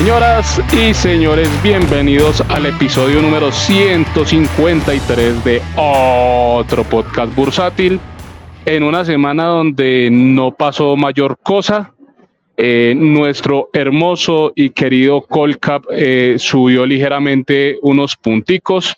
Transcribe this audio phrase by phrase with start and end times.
[0.00, 8.00] Señoras y señores, bienvenidos al episodio número 153 de otro podcast bursátil.
[8.64, 11.92] En una semana donde no pasó mayor cosa,
[12.56, 18.96] eh, nuestro hermoso y querido Colcap eh, subió ligeramente unos punticos,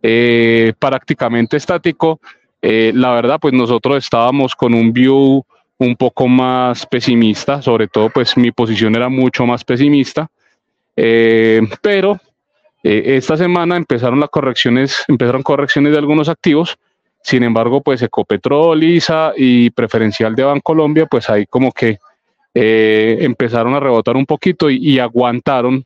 [0.00, 2.20] eh, prácticamente estático.
[2.62, 5.44] la verdad, pues nosotros estábamos con un view
[5.78, 10.30] un poco más pesimista, sobre todo pues mi posición era mucho más pesimista,
[10.96, 12.18] pero
[12.82, 16.78] esta semana empezaron las correcciones, empezaron correcciones de algunos activos,
[17.22, 21.98] sin embargo pues Ecopetrol, ISA y preferencial de Bancolombia, pues ahí como que
[22.58, 25.84] eh, empezaron a rebotar un poquito y, aguantaron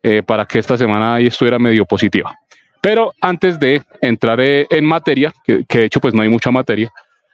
[0.00, 2.38] eh, para que esta semana ahí estuviera medio positiva.
[2.80, 6.92] Pero antes de entrar eh, en materia, que, de hecho pues no hay mucha materia,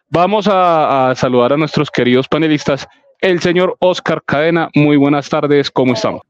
[0.09, 2.89] vamos a, saludar a nuestros queridos panelistas.
[3.21, 6.23] El señor Oscar Cadena, muy buenas tardes, ¿cómo estamos?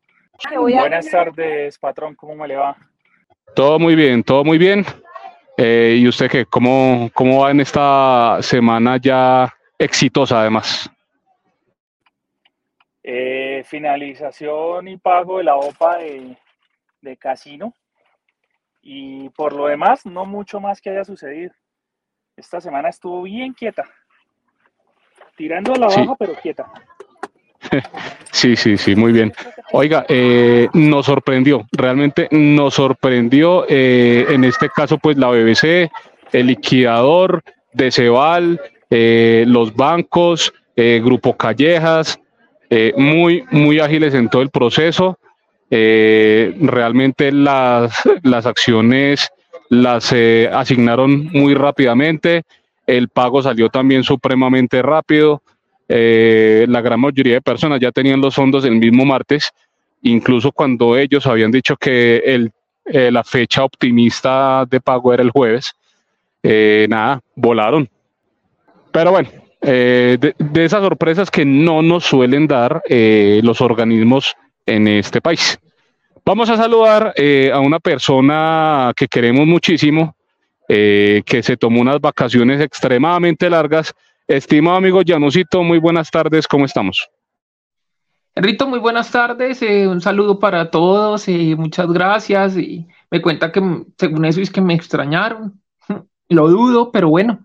[0.56, 2.76] Buenas tardes, patrón, ¿cómo me le va?
[3.54, 4.84] Todo muy bien, todo muy bien.
[5.56, 6.46] ¿Y usted qué?
[6.46, 10.90] ¿Cómo, ¿Cómo va en esta semana ya exitosa además?
[13.02, 17.74] Eh, finalización y pago de la OPA de, casino.
[18.82, 21.52] Y por lo demás, no mucho más que haya sucedido.
[22.36, 23.84] Esta semana estuvo bien quieta.
[25.36, 26.70] Tirando a la baja, pero quieta.
[28.32, 29.32] Sí, sí, sí, muy bien.
[29.72, 35.90] Oiga, eh, nos sorprendió, realmente nos sorprendió eh, en este caso, pues la BBC,
[36.32, 42.18] el liquidador, Deceval, los bancos, Grupo Callejas,
[42.72, 45.18] eh, muy, muy ágiles en todo el proceso.
[45.70, 49.30] Eh, realmente las, las acciones
[49.68, 52.42] las eh, asignaron muy rápidamente,
[52.86, 55.42] el pago salió también supremamente rápido,
[55.92, 59.50] la gran mayoría de personas ya tenían los fondos el mismo martes,
[60.02, 62.52] incluso cuando ellos habían dicho que el,
[62.84, 65.74] la fecha optimista de pago era el jueves,
[66.42, 67.88] nada, volaron.
[68.92, 69.28] Pero bueno,
[69.62, 74.34] eh, de, esas sorpresas que no nos suelen dar eh, los organismos
[74.64, 75.58] en este país.
[76.24, 80.14] Vamos a saludar eh, a una persona que queremos muchísimo,
[80.68, 83.92] que se tomó unas vacaciones extremadamente largas.
[84.30, 87.10] Estimado amigo Janusito, muy buenas tardes, ¿cómo estamos?
[88.36, 92.56] Enrito, muy buenas tardes, un saludo para todos, y muchas gracias.
[92.56, 93.60] Y me cuenta que
[93.98, 95.60] según eso es que me extrañaron,
[96.28, 97.44] lo dudo, pero bueno,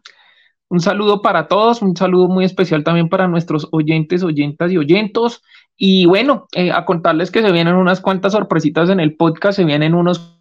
[0.69, 5.41] un saludo para todos, un saludo muy especial también para nuestros oyentes, oyentas y oyentos.
[5.75, 9.65] Y bueno, eh, a contarles que se vienen unas cuantas sorpresitas en el podcast, se
[9.65, 10.39] vienen unos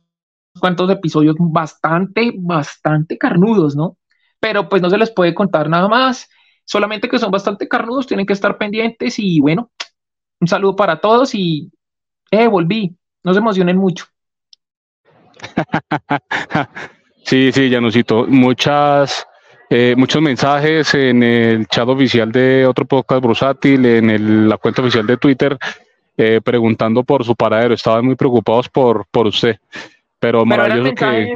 [0.60, 3.96] cuantos episodios bastante, bastante carnudos, ¿no?
[4.44, 6.28] Pero pues no se les puede contar nada más,
[6.66, 9.70] solamente que son bastante carnudos, tienen que estar pendientes y bueno,
[10.38, 11.72] un saludo para todos y,
[12.30, 14.04] eh, volví, no se emocionen mucho.
[17.24, 19.26] sí, sí, Janusito, muchas
[19.70, 25.06] eh, muchos mensajes en el chat oficial de otro podcast brusátil, en la cuenta oficial
[25.06, 25.56] de Twitter,
[26.18, 27.72] eh, preguntando por su paradero.
[27.72, 29.56] Estaban muy preocupados por, por usted.
[30.18, 31.34] Pero, maravilloso que.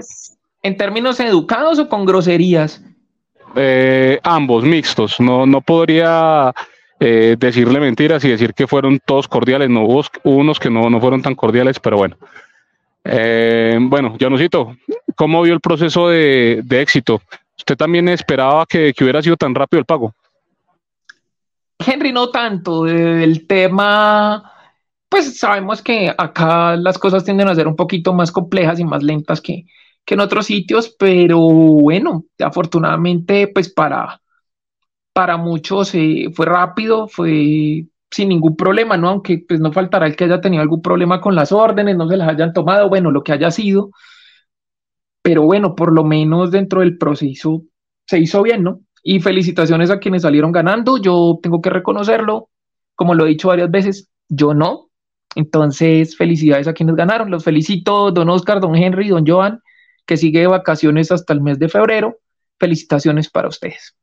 [0.61, 2.83] ¿En términos educados o con groserías?
[3.57, 5.21] Eh, ambos, mixtos.
[5.21, 6.53] No, no podría
[7.01, 9.71] decirle mentiras y decir que fueron todos cordiales.
[9.71, 12.17] No hubo unos que no, no fueron tan cordiales, pero bueno.
[13.05, 14.77] bueno, Janusito,
[15.15, 17.23] ¿cómo vio el proceso de, de éxito?
[17.59, 20.15] ¿Usted también esperaba que, hubiera sido tan rápido el pago?
[21.79, 22.87] Henry, no tanto.
[22.87, 24.53] El tema,
[25.09, 29.03] pues sabemos que acá las cosas tienden a ser un poquito más complejas y más
[29.03, 29.67] lentas que,
[30.15, 34.21] en otros sitios, pero bueno, afortunadamente, pues para,
[35.13, 39.09] para muchos eh, fue rápido, fue sin ningún problema, ¿no?
[39.09, 42.17] Aunque pues no faltará el que haya tenido algún problema con las órdenes, no se
[42.17, 43.91] las hayan tomado, bueno, lo que haya sido,
[45.23, 47.63] pero bueno, por lo menos dentro del proceso
[48.07, 48.81] se hizo bien, ¿no?
[49.03, 52.49] Y felicitaciones a quienes salieron ganando, yo tengo que reconocerlo,
[52.95, 54.89] como lo he dicho varias veces, yo no.
[55.35, 59.61] Entonces, felicidades a quienes ganaron, los felicito, don Oscar, don Henry, don Joan,
[60.09, 62.17] que sigue de vacaciones hasta el mes de febrero.
[62.59, 63.95] Felicitaciones para ustedes.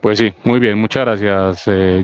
[0.00, 2.02] Pues sí, muy bien, muchas gracias, eh,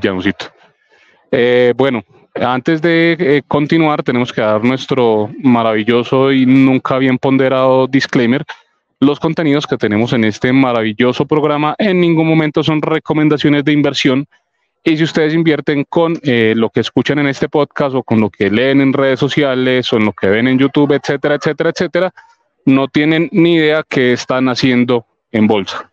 [1.32, 2.05] eh bueno,
[2.35, 8.44] antes de eh, continuar, tenemos que dar nuestro maravilloso y nunca bien ponderado disclaimer.
[9.00, 14.26] Los contenidos que tenemos en este maravilloso programa en ningún momento son recomendaciones de inversión.
[14.84, 18.31] Y si ustedes invierten con eh, lo que escuchan en este podcast o con lo
[18.31, 22.14] que leen en redes sociales o en lo que ven en YouTube, etcétera, etcétera, etcétera,
[22.64, 25.88] no tienen ni idea qué están haciendo en bolsa.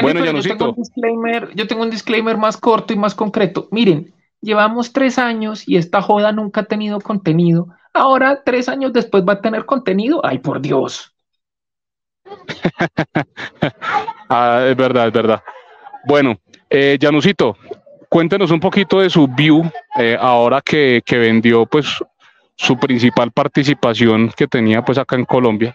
[0.00, 3.68] bueno, yo tengo, un disclaimer, yo tengo un disclaimer más corto y más concreto.
[3.70, 7.68] Miren, llevamos tres años y esta joda nunca ha tenido contenido.
[7.92, 10.24] Ahora, tres años después va a tener contenido.
[10.24, 11.14] Ay, por Dios.
[14.28, 15.42] ah, es verdad, es verdad.
[16.06, 16.38] Bueno,
[16.68, 17.56] eh, Janusito,
[18.08, 19.62] cuéntenos un poquito de su view
[19.98, 21.86] eh, ahora que, vendió pues
[22.54, 25.74] su principal participación que tenía pues acá en Colombia.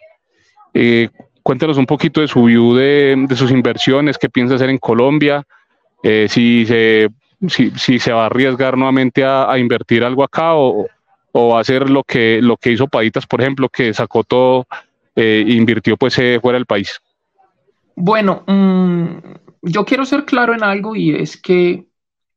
[0.73, 1.09] Eh,
[1.43, 5.43] cuéntenos un poquito de su view de, sus inversiones, qué piensa hacer en Colombia,
[6.03, 10.87] eh, si, se, va a arriesgar nuevamente a, invertir algo acá o,
[11.33, 14.65] va a hacer lo que, hizo Paditas, por ejemplo, que sacó todo
[15.15, 16.99] e invirtió pues fuera del país.
[17.95, 19.17] Bueno, mmm,
[19.61, 21.85] yo quiero ser claro en algo y es que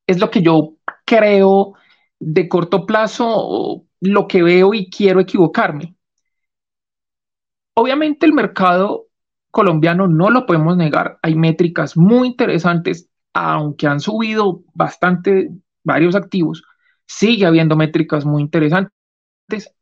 [0.06, 0.74] es lo que yo
[1.04, 1.74] creo
[2.20, 5.96] de corto plazo, lo que veo y quiero equivocarme.
[7.74, 9.06] Obviamente el mercado
[9.50, 15.50] colombiano no lo podemos negar, hay métricas muy interesantes, aunque han subido bastante
[15.84, 16.62] varios activos,
[17.06, 18.92] sigue habiendo métricas muy interesantes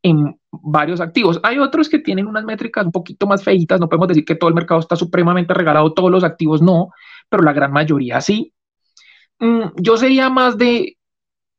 [0.03, 1.41] en varios activos.
[1.43, 4.49] Hay otros que tienen unas métricas un poquito más feitas, no podemos decir que todo
[4.49, 6.91] el mercado está supremamente regalado, todos los activos no,
[7.29, 8.53] pero la gran mayoría sí.
[9.43, 10.97] Mm, yo sería más de,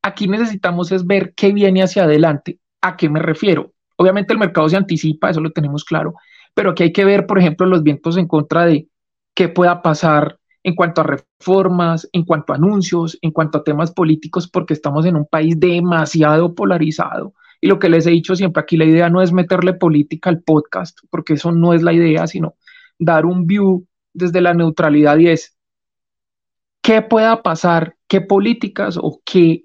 [0.01, 2.59] aquí necesitamos es ver qué viene hacia adelante.
[2.81, 3.74] ¿A qué me refiero?
[3.97, 6.13] Obviamente el mercado se anticipa, eso lo tenemos claro,
[6.53, 8.88] pero aquí hay que ver, por ejemplo, los vientos en contra de
[9.35, 13.91] qué pueda pasar en cuanto a reformas, en cuanto a anuncios, en cuanto a temas
[13.91, 17.33] políticos, porque estamos en un país demasiado polarizado.
[17.59, 20.41] Y lo que les he dicho siempre aquí, la idea no es meterle política al
[20.41, 22.56] podcast, porque eso no es la idea, sino
[22.97, 25.57] dar un view desde la neutralidad y es
[26.83, 29.63] qué pueda pasar, qué políticas o qué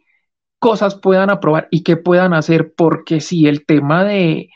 [0.59, 4.49] cosas puedan aprobar y qué puedan hacer, porque si el tema de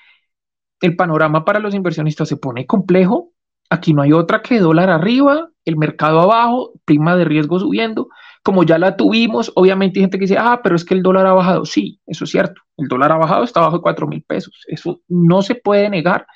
[0.81, 3.33] el panorama para los inversionistas se pone complejo,
[3.69, 8.09] aquí no hay otra que dólar arriba, el mercado abajo, prima de riesgo subiendo,
[8.43, 11.27] como ya la tuvimos, obviamente hay gente que dice, ah, pero es que el dólar
[11.27, 14.23] ha bajado, sí, eso es cierto, el dólar ha bajado, está bajo de 4 mil
[14.23, 16.27] pesos, eso no se puede negar,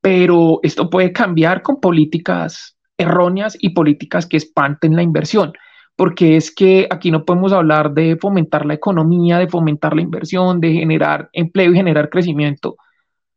[0.00, 5.52] pero esto puede cambiar con políticas erróneas y políticas que espanten la inversión,
[5.96, 10.60] porque es que aquí no podemos hablar de fomentar la economía, de fomentar la inversión,
[10.60, 12.76] de generar empleo y generar crecimiento,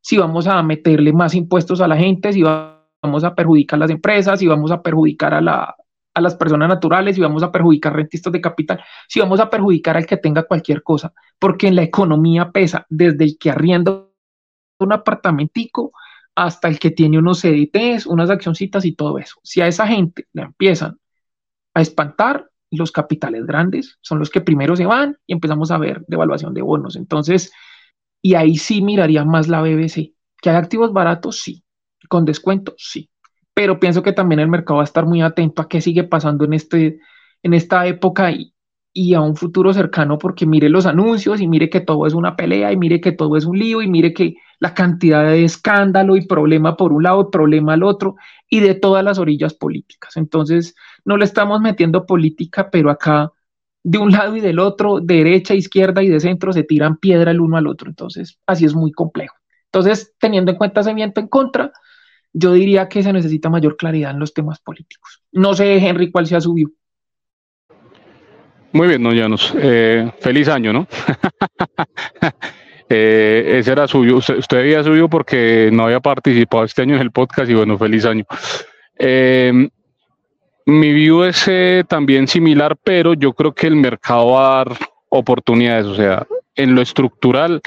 [0.01, 3.91] si vamos a meterle más impuestos a la gente, si vamos a perjudicar a las
[3.91, 5.75] empresas, si vamos a perjudicar a, la,
[6.13, 9.97] a las personas naturales, si vamos a perjudicar rentistas de capital, si vamos a perjudicar
[9.97, 14.05] al que tenga cualquier cosa, porque en la economía pesa desde el que arrienda
[14.79, 15.93] un apartamentico
[16.45, 19.35] hasta el que tiene unos CDTs, unas accioncitas y todo eso.
[19.43, 20.97] Si a esa gente le empiezan
[21.75, 26.03] a espantar, los capitales grandes son los que primero se van y empezamos a ver
[26.07, 26.95] devaluación de bonos.
[26.95, 27.51] Entonces,
[28.23, 30.15] y ahí sí miraría más la BBC.
[30.41, 31.41] ¿Que hay activos baratos?
[31.41, 31.63] Sí.
[32.09, 32.73] ¿Con descuento?
[32.77, 33.09] Sí.
[33.53, 36.45] Pero pienso que también el mercado va a estar muy atento a qué sigue pasando
[36.45, 36.99] en, este,
[37.43, 38.55] en esta época y,
[38.93, 42.35] y a un futuro cercano, porque mire los anuncios y mire que todo es una
[42.35, 46.15] pelea y mire que todo es un lío y mire que la cantidad de escándalo
[46.15, 48.15] y problema por un lado, problema al otro
[48.47, 50.17] y de todas las orillas políticas.
[50.17, 53.31] Entonces, no le estamos metiendo política, pero acá
[53.83, 57.41] de un lado y del otro, derecha, izquierda y de centro, se tiran piedra el
[57.41, 57.89] uno al otro.
[57.89, 59.35] Entonces, así es muy complejo.
[59.65, 61.71] Entonces, teniendo en cuenta ese viento en contra,
[62.31, 65.23] yo diría que se necesita mayor claridad en los temas políticos.
[65.31, 66.71] No sé, Henry, cuál sea su view.
[68.73, 69.55] Muy bien, no Llanos.
[69.57, 70.87] Eh, feliz año, ¿no?
[72.93, 74.17] Eh, ese era suyo.
[74.17, 77.77] Usted, usted, había subido porque no había participado este año en el podcast y bueno,
[77.77, 78.25] feliz año.
[78.99, 79.69] Eh,
[80.65, 84.77] mi view es eh, también similar, pero yo creo que el mercado va a dar
[85.09, 85.85] oportunidades.
[85.85, 87.61] O sea, en lo estructural,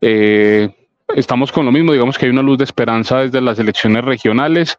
[0.00, 0.68] eh,
[1.16, 1.92] estamos con lo mismo.
[1.92, 4.78] Digamos que hay una luz de esperanza desde las elecciones regionales.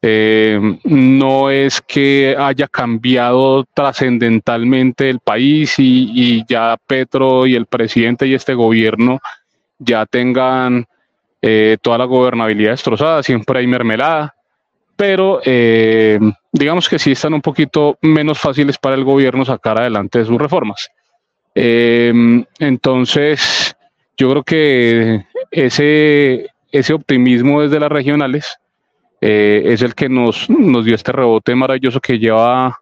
[0.00, 8.24] Eh, no es que haya cambiado trascendentalmente el país y, ya Petro y el presidente
[8.26, 9.18] y este gobierno
[9.78, 10.86] ya tengan
[11.42, 14.34] eh, toda la gobernabilidad destrozada, siempre hay mermelada,
[14.96, 16.18] pero eh,
[16.52, 20.88] digamos que sí están un poquito menos fáciles para el gobierno sacar adelante sus reformas.
[21.54, 23.76] Entonces,
[24.16, 28.60] yo creo que ese, ese optimismo desde las regionales
[29.20, 32.78] eh, es el que nos, nos dio este rebote maravilloso que lleva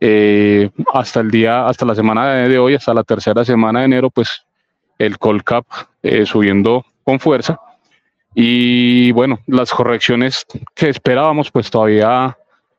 [0.00, 4.10] eh, hasta el día, hasta la semana de hoy, hasta la tercera semana de enero,
[4.10, 4.44] pues
[4.98, 5.64] el Colcap
[6.02, 7.58] eh, subiendo con fuerza.
[8.34, 12.36] Y bueno, las correcciones que esperábamos, pues todavía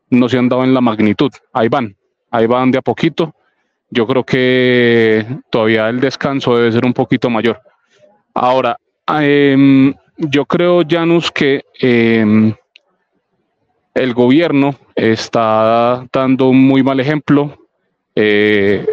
[0.10, 1.32] no se han dado en la magnitud.
[1.54, 1.96] Ahí van,
[2.32, 3.34] ahí van de a poquito.
[3.90, 7.62] Yo creo que todavía el descanso debe ser un poquito mayor.
[8.34, 8.78] Ahora,
[9.20, 12.54] eh, yo creo, Janus, que eh,
[13.96, 17.58] el gobierno está dando un muy mal ejemplo.
[18.16, 18.86] Eh,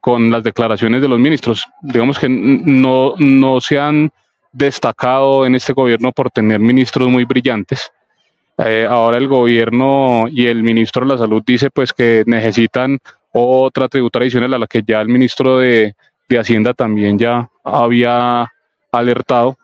[0.00, 1.66] con las declaraciones de los ministros.
[1.82, 4.10] Digamos que no, no se han
[4.52, 7.92] destacado en este gobierno por tener ministros muy brillantes.
[8.58, 12.98] Eh, ahora el gobierno y el ministro de la salud dice pues que necesitan
[13.32, 15.94] otra tributaria adicional a la que ya el ministro de,
[16.28, 18.52] de Hacienda también ya había
[18.92, 19.56] alertado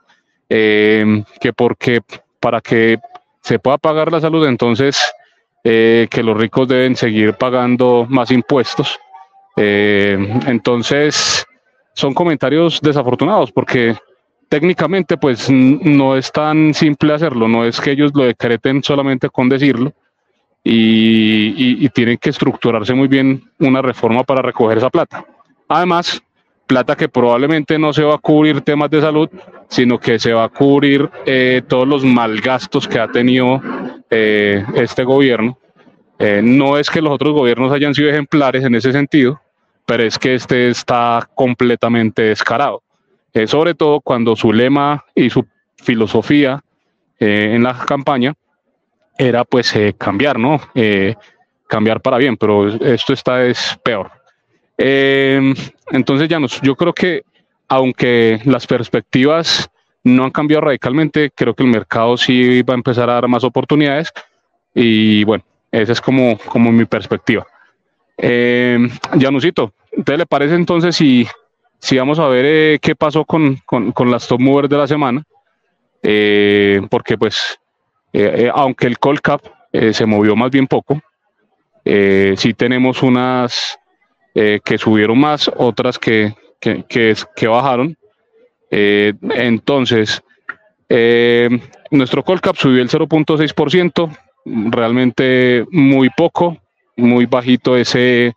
[0.49, 2.01] eh, que porque
[2.41, 2.99] para que
[3.47, 4.99] se pueda pagar la salud entonces
[5.65, 8.99] eh, que los ricos deben seguir pagando más impuestos
[9.57, 11.47] eh, entonces,
[11.95, 13.97] son comentarios desafortunados porque
[14.49, 19.49] técnicamente pues no es tan simple hacerlo, no es que ellos lo decreten solamente con
[19.49, 19.93] decirlo
[20.63, 25.25] y, tienen que estructurarse muy bien una reforma para recoger esa plata.
[25.69, 26.23] Además,
[26.67, 29.29] plata que probablemente no se va a cubrir temas de salud,
[29.69, 33.61] sino que se va a cubrir eh, todos los malgastos que ha tenido
[34.11, 35.59] eh, este gobierno.
[36.43, 39.41] no es que los otros gobiernos hayan sido ejemplares en ese sentido,
[39.87, 42.83] pero es que este está completamente descarado.
[43.37, 45.47] Eh, sobre todo cuando su lema y su
[45.77, 46.65] filosofía
[47.21, 48.33] eh, en la campaña
[49.19, 50.59] era pues eh, cambiar, ¿no?
[51.69, 54.11] cambiar para bien, pero esto está es peor.
[54.79, 57.23] Entonces, ya yo creo que
[57.69, 59.69] aunque las perspectivas
[60.05, 63.43] no han cambiado radicalmente, creo que el mercado sí va a empezar a dar más
[63.43, 64.13] oportunidades
[64.75, 67.47] y bueno, esa es como, como mi perspectiva.
[68.17, 68.79] Eh,
[69.19, 69.73] Janusito,
[70.05, 71.27] ¿te le parece entonces si,
[71.79, 73.61] si vamos a ver eh, qué pasó con,
[74.07, 75.25] las top movers de la semana?
[76.03, 77.59] Eh, porque pues,
[78.13, 79.43] eh, aunque el call cap
[79.73, 80.99] se movió más bien poco,
[81.85, 83.79] sí tenemos unas
[84.65, 86.85] que subieron más, otras que, que,
[87.35, 87.97] que bajaron.
[88.71, 90.23] entonces,
[91.91, 96.59] nuestro call cap subió el 0.6%, realmente muy poco
[96.97, 98.35] muy bajito ese,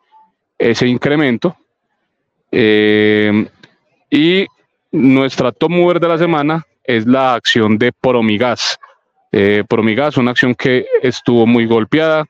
[0.58, 1.56] ese incremento.
[2.52, 3.48] Eh,
[4.10, 4.46] y
[4.92, 8.78] nuestra top mover de la semana es la acción de Promigas.
[9.32, 12.26] Eh, Promigas, una acción que estuvo muy golpeada,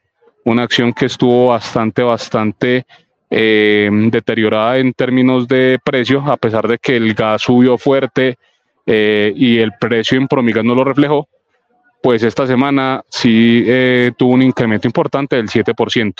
[0.45, 2.85] una acción que estuvo bastante, bastante
[3.29, 8.38] eh, deteriorada en términos de precio, a pesar de que el gas subió fuerte
[8.86, 11.27] y el precio en Promigas no lo reflejó
[12.01, 16.13] pues esta semana sí eh, tuvo un incremento importante del 7%.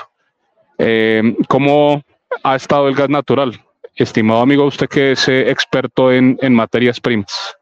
[0.78, 2.01] Eh, ¿Cómo
[2.44, 3.60] ha estado el gas natural?
[3.96, 7.56] Estimado amigo, usted que es eh, experto en, materias primas.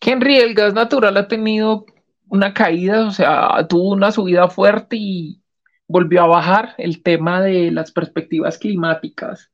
[0.00, 1.86] Henry, el gas natural ha tenido
[2.28, 5.40] una caída, o sea, tuvo una subida fuerte y
[5.88, 6.74] volvió a bajar.
[6.78, 9.50] El tema de las perspectivas climáticas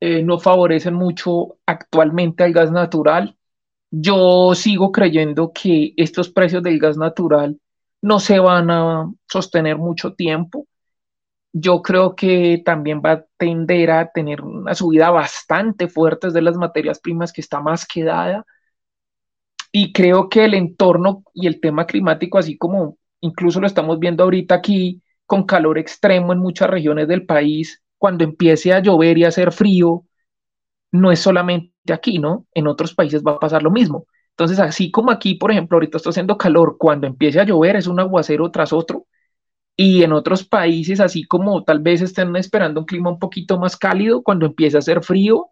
[0.00, 3.36] no favorecen mucho actualmente al gas natural.
[3.90, 7.58] Yo sigo creyendo que estos precios del gas natural
[8.00, 10.66] no se van a sostener mucho tiempo.
[11.52, 16.56] Yo creo que también va a tender a tener una subida bastante fuerte de las
[16.56, 18.44] materias primas que está más quedada.
[19.72, 24.22] Y creo que el entorno y el tema climático, así como incluso lo estamos viendo
[24.22, 29.24] ahorita aquí con calor extremo en muchas regiones del país, cuando empiece a llover y
[29.24, 30.06] a hacer frío,
[30.90, 32.46] no es solamente aquí, ¿no?
[32.54, 34.06] En otros países va a pasar lo mismo.
[34.30, 37.86] Entonces, así como aquí, por ejemplo, ahorita está haciendo calor, cuando empiece a llover es
[37.86, 39.06] un aguacero tras otro.
[39.76, 43.76] Y en otros países, así como tal vez estén esperando un clima un poquito más
[43.76, 45.50] cálido, cuando empiece a hacer frío,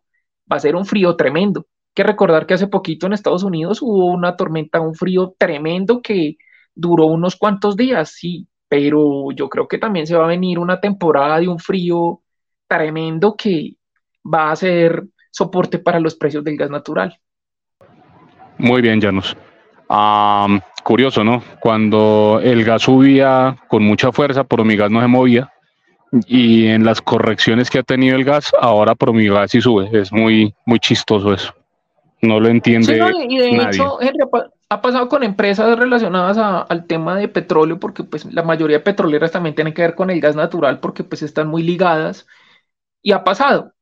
[0.51, 1.67] va a ser un frío tremendo.
[1.95, 6.37] Que recordar que hace poquito en Estados Unidos hubo una tormenta, un frío tremendo que
[6.75, 10.81] duró unos cuantos días, sí, pero yo creo que también se va a venir una
[10.81, 12.21] temporada de un frío
[12.69, 13.77] tremendo que
[14.25, 17.19] va a ser soporte para los precios del gas natural.
[18.59, 19.37] Muy bien, Janus.
[20.83, 21.43] curioso, ¿no?
[21.61, 25.53] Cuando el gas subía con mucha fuerza, por mi gas no se movía.
[26.27, 29.91] Y en las correcciones que ha tenido el gas, ahora por mi gas sí sube.
[29.93, 31.53] Es muy, muy chistoso eso.
[32.23, 32.95] No lo entiende.
[32.95, 33.99] Sí, y de hecho,
[34.69, 39.31] ha pasado con empresas relacionadas al tema de petróleo, porque pues la mayoría de petroleras
[39.33, 42.27] también tienen que ver con el gas natural, porque pues están muy ligadas.
[43.03, 43.73] Y ha pasado.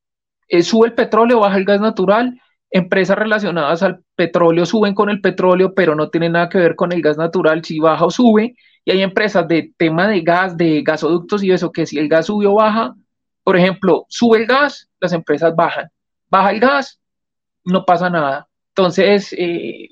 [0.49, 5.21] Eh, sube el petróleo, baja el gas natural, empresas relacionadas al petróleo suben con el
[5.21, 8.57] petróleo, pero no tienen nada que ver con el gas natural, si baja o sube,
[8.85, 12.27] y hay empresas de tema de gas, de gasoductos y eso, que si el gas
[12.27, 12.95] sube o baja,
[13.43, 15.89] por ejemplo, sube el gas, las empresas bajan,
[16.29, 17.01] baja el gas,
[17.65, 18.49] no pasa nada.
[18.71, 19.89] Entonces, eh,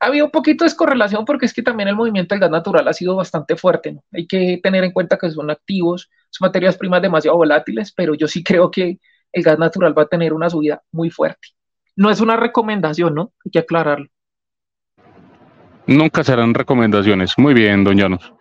[0.00, 2.86] ha habido un poquito de descorrelación porque es que también el movimiento del gas natural
[2.86, 3.98] ha sido bastante fuerte.
[4.12, 8.28] Hay que tener en cuenta que son activos, son materias primas demasiado volátiles, pero yo
[8.28, 8.98] sí creo que
[9.32, 11.48] el gas natural va a tener una subida muy fuerte.
[11.96, 13.32] No es una recomendación, ¿no?
[13.44, 14.06] Hay que aclararlo.
[15.86, 17.34] Nunca serán recomendaciones.
[17.38, 18.32] Muy bien, don Llanos.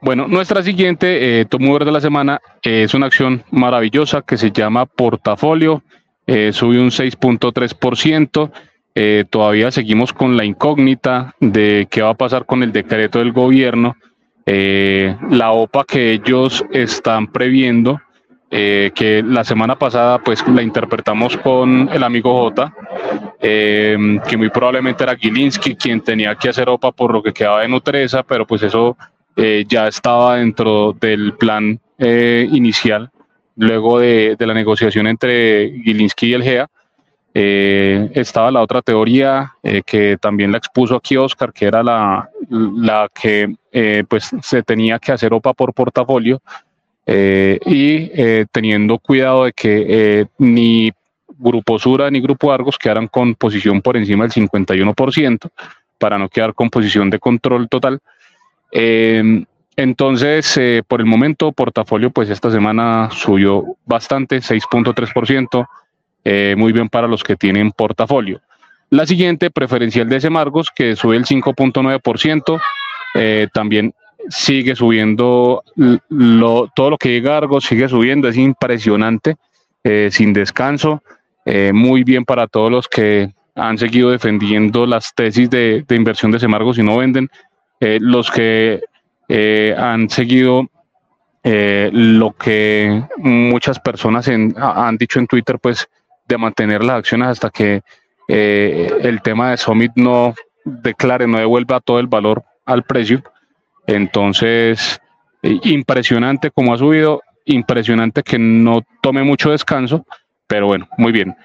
[0.00, 5.82] Bueno, nuestra siguiente eh, de la semana es una acción maravillosa que se llama Portafolio.
[6.26, 8.50] Eh, sube un 6.3%.
[8.98, 13.30] Eh, todavía seguimos con la incógnita de qué va a pasar con el decreto del
[13.30, 13.94] gobierno.
[14.46, 18.00] Eh, la OPA que ellos están previendo,
[18.48, 22.72] que la semana pasada pues la interpretamos con el amigo J,
[23.38, 27.68] que muy probablemente era Gilinski quien tenía que hacer OPA por lo que quedaba de
[27.68, 28.96] Nutresa, pero pues eso
[29.68, 33.10] ya estaba dentro del plan inicial
[33.56, 36.68] luego de, la negociación entre Gilinski y el GEA.
[37.38, 42.30] Eh, estaba la otra teoría eh, que también la expuso aquí Oscar, que era la,
[42.48, 46.40] la que eh, pues se tenía que hacer OPA por portafolio
[47.08, 48.10] y
[48.50, 50.90] teniendo cuidado de que ni
[51.38, 55.48] Grupo Sura ni Grupo Argos quedaran con posición por encima del 51%
[55.98, 58.00] para no quedar con posición de control total.
[59.76, 65.68] Entonces, eh, por el momento, portafolio, pues esta semana subió bastante, 6.3%,
[66.28, 68.40] eh, muy bien para los que tienen portafolio.
[68.90, 72.60] La siguiente, preferencial de Semargos, que sube el 5.9%,
[73.14, 73.94] eh, también
[74.28, 75.62] sigue subiendo,
[76.74, 79.36] todo lo que llega Argos sigue subiendo, es impresionante,
[80.10, 81.00] sin descanso,
[81.72, 86.76] muy bien para todos los que han seguido defendiendo las tesis de, inversión de Semargos
[86.76, 87.28] y no venden.
[87.80, 88.80] los que
[89.28, 90.68] eh, han seguido
[91.42, 95.88] eh, lo que muchas personas han dicho en Twitter, pues
[96.26, 97.82] de mantener las acciones hasta que
[98.28, 103.22] eh, el tema de Summit no declare, no devuelva todo el valor al precio.
[103.86, 105.00] Entonces,
[105.42, 110.04] impresionante como ha subido, impresionante que no tome mucho descanso,
[110.46, 111.36] pero bueno, muy bien.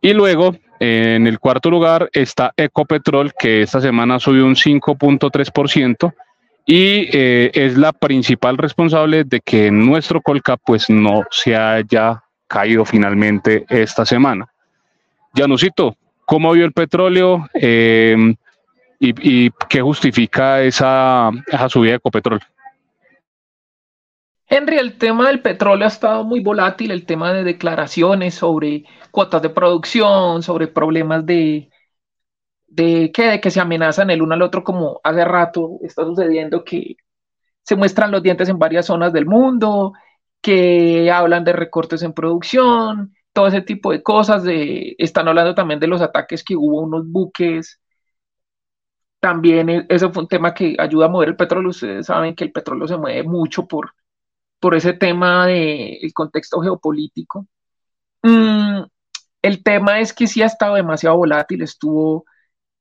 [0.00, 6.14] Y luego, en el cuarto lugar está Ecopetrol, que esta semana subió un 5.3%
[6.64, 12.84] y eh, es la principal responsable de que nuestro Colca pues no se haya caído
[12.84, 14.50] finalmente esta semana.
[15.34, 18.34] Janusito, ¿cómo vio el petróleo em,
[18.98, 21.30] y, qué justifica esa,
[21.68, 22.40] subida de Ecopetrol?
[24.48, 29.42] Henry, el tema del petróleo ha estado muy volátil, el tema de declaraciones sobre cuotas
[29.42, 31.68] de producción, sobre problemas de,
[32.66, 36.64] de que, de que se amenazan el uno al otro como hace rato está sucediendo
[36.64, 36.96] que
[37.62, 39.92] se muestran los dientes en varias zonas del mundo,
[40.40, 45.80] que hablan de recortes en producción, todo ese tipo de cosas, de, están hablando también
[45.80, 47.80] de los ataques que hubo unos buques,
[49.20, 52.44] también e, eso fue un tema que ayuda a mover el petróleo, ustedes saben que
[52.44, 53.92] el petróleo se mueve mucho por,
[54.60, 57.46] por ese tema del el contexto geopolítico.
[58.22, 58.82] Mm,
[59.42, 62.24] el tema es que sí ha estado demasiado volátil, estuvo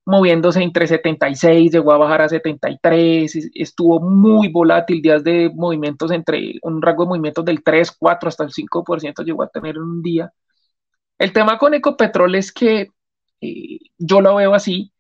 [0.08, 6.54] moviéndose entre 76, llegó a bajar a 73, estuvo muy volátil, días de movimientos entre
[6.62, 10.02] un rango de movimientos del 3, 4 hasta el 5% llegó a tener en un
[10.02, 10.32] día.
[11.18, 12.90] El tema con Ecopetrol es que
[13.42, 14.94] eh, yo lo veo así,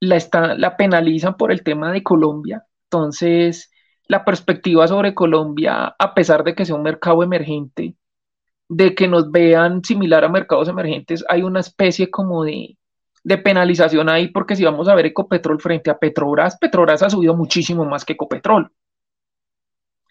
[0.00, 3.70] la, está, la penalizan por el tema de Colombia, entonces
[4.08, 7.96] la perspectiva sobre Colombia, a pesar de que sea un mercado emergente,
[8.68, 12.76] de que nos vean similar a mercados emergentes, hay una especie como de,
[13.28, 17.36] de penalización ahí, porque si vamos a ver Ecopetrol frente a Petrobras, Petrobras ha subido
[17.36, 18.72] muchísimo más que Ecopetrol.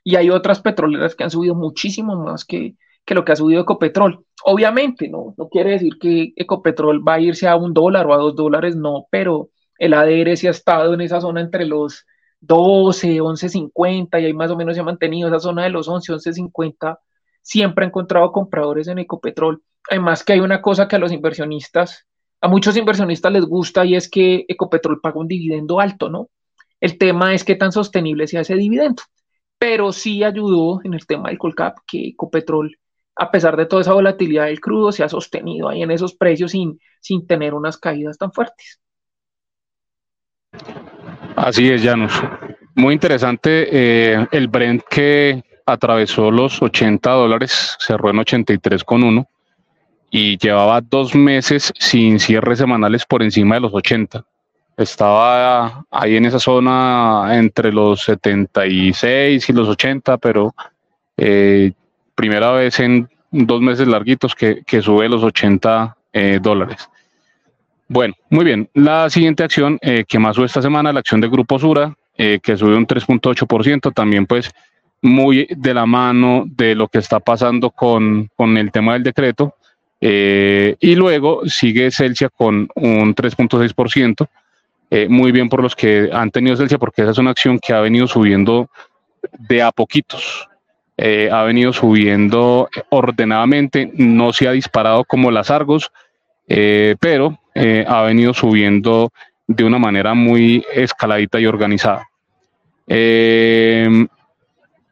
[0.03, 2.75] Y hay otras petroleras que han subido muchísimo más que,
[3.07, 4.23] lo que ha subido Ecopetrol.
[4.45, 8.17] Obviamente, no, no quiere decir que Ecopetrol va a irse a un dólar o a
[8.17, 9.49] dos dólares, no, pero
[9.79, 12.05] el ADR se ha estado en esa zona entre los
[12.41, 16.13] 12, 11.50 y ahí más o menos se ha mantenido esa zona de los 11,
[16.13, 16.99] 11.50.
[17.41, 19.63] Siempre ha encontrado compradores en Ecopetrol.
[19.89, 22.06] Además que hay una cosa que a los inversionistas
[22.41, 26.29] a muchos inversionistas les gusta y es que Ecopetrol paga un dividendo alto, ¿no?
[26.79, 29.03] El tema es qué tan sostenible sea ese dividendo,
[29.57, 32.77] pero sí ayudó en el tema del Colcap que Ecopetrol,
[33.15, 36.51] a pesar de toda esa volatilidad del crudo, se ha sostenido ahí en esos precios
[36.51, 38.79] sin, sin tener unas caídas tan fuertes.
[41.35, 42.13] Así es, Janus.
[42.75, 49.27] Muy interesante eh, el Brent que atravesó los 80 dólares, cerró en 83,1
[50.09, 54.23] y llevaba dos meses sin cierres semanales por encima de los 80.
[54.77, 60.53] Estaba ahí en esa zona entre los 76 y los 80, pero
[61.17, 61.71] eh,
[62.13, 66.89] primera vez en dos meses larguitos que, sube los 80 eh, dólares.
[67.87, 68.69] Bueno, muy bien.
[68.73, 72.57] La siguiente acción eh, que más sube esta semana, la acción de Grupo Sura, que
[72.57, 74.49] sube un 3.8%, también pues
[75.01, 79.55] muy de la mano de lo que está pasando con, con el tema del decreto.
[79.99, 84.27] Eh, y luego sigue Celsia con un 3.6%.
[84.89, 87.73] Eh, muy bien por los que han tenido Celsia, porque esa es una acción que
[87.73, 88.69] ha venido subiendo
[89.39, 90.47] de a poquitos.
[90.97, 95.91] Eh, ha venido subiendo ordenadamente, no se ha disparado como las Argos,
[96.47, 97.37] pero
[97.87, 99.11] ha venido subiendo
[99.47, 102.07] de una manera muy escaladita y organizada.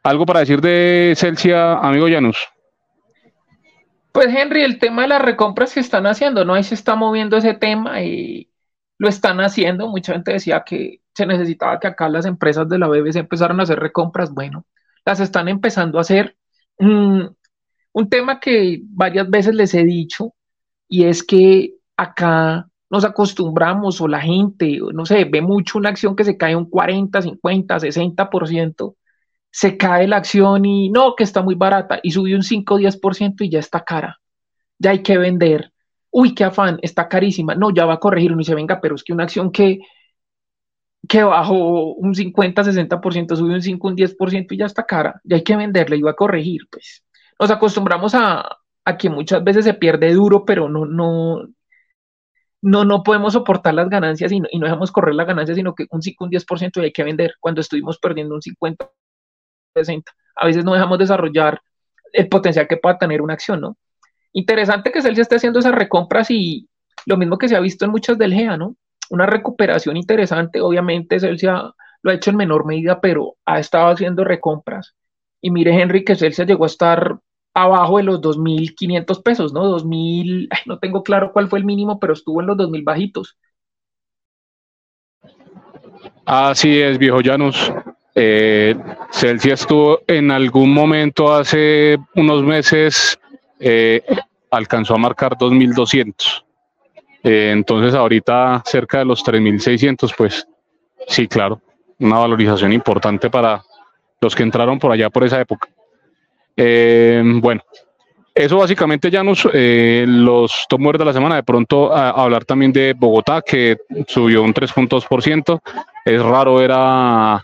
[0.04, 2.38] ¿Algo para decir de Celsia, amigo Janus?
[4.15, 6.54] Pues Henry, el tema de las recompras que están haciendo, ¿no?
[6.54, 8.49] Ahí se está moviendo ese tema y
[8.97, 9.89] lo están haciendo.
[9.89, 13.63] Mucha gente decía que se necesitaba que acá las empresas de la BBC empezaran a
[13.63, 14.34] hacer recompras.
[14.34, 14.65] Bueno,
[15.06, 16.38] las están empezando a hacer.
[16.80, 17.25] Mm,
[17.91, 20.34] un tema que varias veces les he dicho
[20.88, 26.15] y es que acá nos acostumbramos o la gente, no sé, ve mucho una acción
[26.15, 28.95] que se cae un 40, 50, 60%,
[29.56, 33.46] se cae la acción y no, que está muy barata y subió un 5, 10%
[33.46, 34.20] y ya está cara.
[34.78, 35.72] Ya hay que vender.
[36.12, 37.56] Uy, qué afán, está carísima.
[37.56, 38.32] No, ya va a corregir.
[38.34, 39.80] Uno dice, venga, pero es que una acción que
[41.08, 45.38] que bajó un 50, 60%, subió un 5, un 10% y ya está cara, ya
[45.38, 47.06] hay que venderla y va a corregir, pues.
[47.39, 48.58] Nos acostumbramos a,
[49.00, 51.48] que muchas veces se pierde duro, pero no, no,
[52.62, 55.76] no, no podemos soportar las ganancias y no, y no dejamos correr las ganancias, sino
[55.76, 58.89] que un 5, un 10% y hay que vender cuando estuvimos perdiendo un 50,
[59.76, 60.12] 60.
[60.36, 61.62] A veces no dejamos desarrollar
[62.14, 63.78] el potencial que pueda tener una acción, ¿no?
[64.34, 66.68] Interesante que Celsius esté haciendo esas recompras y
[67.06, 68.76] lo mismo que se ha visto en muchas del GEA, ¿no?
[69.10, 70.62] una recuperación interesante.
[70.62, 74.96] Obviamente, Celsia lo ha hecho en menor medida, pero ha estado haciendo recompras.
[75.42, 77.20] Y mire, Henry, que Celsia llegó a estar
[77.54, 79.66] abajo de los 2.500 pesos, ¿no?
[79.66, 83.38] 2.000, no tengo claro cuál fue el mínimo, pero estuvo en los 2.000 bajitos.
[86.26, 87.72] Así es, viejo Llanos.
[88.17, 88.75] Eh,
[89.43, 93.19] estuvo en algún momento hace unos meses,
[93.60, 94.01] eh,
[94.49, 96.45] alcanzó a marcar 2.200.
[97.23, 100.47] Eh, entonces ahorita cerca de los 3.600, pues
[101.08, 101.60] sí, claro,
[101.99, 103.62] una valorización importante para
[104.21, 105.67] los que entraron por allá por esa época.
[106.56, 107.62] Eh, bueno,
[108.34, 111.36] eso básicamente ya nos eh, los de la semana.
[111.36, 115.60] De pronto a, hablar también de Bogotá, que subió un 3.2%.
[116.06, 117.43] Es raro ver a,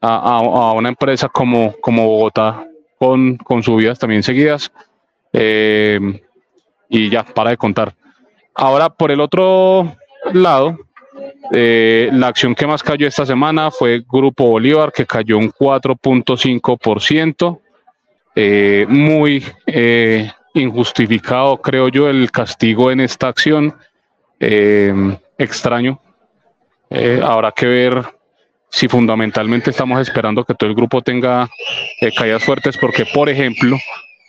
[0.00, 2.64] a, una empresa como, como Bogotá
[2.98, 4.70] con, con subidas también seguidas.
[5.32, 7.94] y ya, para de contar.
[8.54, 9.96] Ahora, por el otro
[10.32, 10.78] lado,
[11.52, 17.60] eh, la acción que más cayó esta semana fue Grupo Bolívar, que cayó un 4.5%.
[18.34, 23.74] Eh, muy eh, injustificado, creo yo, el castigo en esta acción.
[25.38, 26.00] extraño.
[27.22, 28.04] habrá que ver
[28.70, 31.48] si fundamentalmente estamos esperando que todo el grupo tenga
[32.16, 33.76] caídas fuertes, porque, por ejemplo,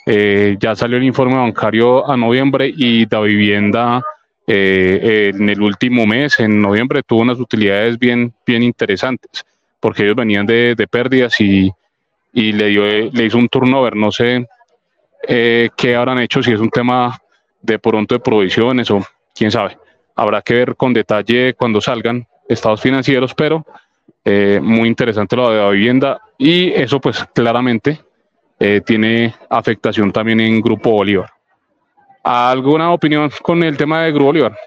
[0.05, 4.01] ya salió el informe bancario a noviembre y la vivienda
[4.51, 9.45] eh, en el último mes, en noviembre, tuvo unas utilidades bien, bien interesantes,
[9.79, 11.71] porque ellos venían de, pérdidas y,
[12.33, 13.95] le, dio, le hizo un turnover.
[13.95, 14.47] No sé
[15.27, 17.15] eh, qué habrán hecho, si es un tema
[17.61, 19.77] de pronto de provisiones o quién sabe.
[20.15, 23.63] Habrá que ver con detalle cuando salgan estados financieros, pero
[24.23, 28.01] eh, muy interesante lo de la vivienda y eso pues claramente
[28.85, 31.29] tiene afectación también en Grupo Bolívar.
[32.25, 34.57] ¿Alguna opinión con el tema de Grupo Bolívar?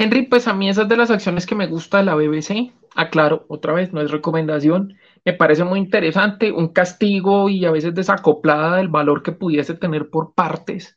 [0.00, 3.44] Henry, pues a mí esas de las acciones que me gusta de la BBC, aclaro,
[3.48, 8.76] otra vez, no es recomendación, me parece muy interesante, un castigo y a veces desacoplada
[8.76, 10.96] del valor que pudiese tener por partes,